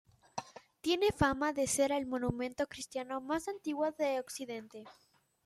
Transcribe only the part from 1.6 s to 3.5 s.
ser el monumento cristiano más